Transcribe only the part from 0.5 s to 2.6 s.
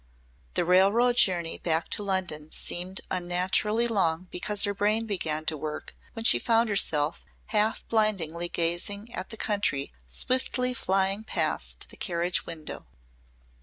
The railroad journey back to London